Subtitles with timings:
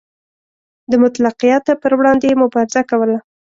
[0.91, 3.17] د مطلقیت پر وړاندې یې مبارزه کوله.